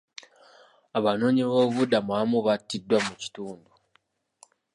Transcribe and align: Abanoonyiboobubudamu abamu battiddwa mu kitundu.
Abanoonyiboobubudamu 0.97 2.09
abamu 2.13 2.37
battiddwa 2.47 2.97
mu 3.05 3.13
kitundu. 3.21 3.71